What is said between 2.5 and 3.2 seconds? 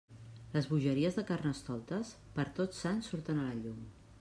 Tots Sants